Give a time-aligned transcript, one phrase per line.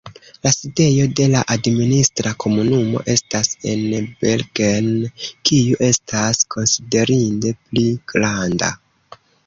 [0.45, 3.85] La sidejo de la administra komunumo estas en
[4.25, 4.89] Bergen,
[5.51, 8.77] kiu estas konsiderinde pli granda.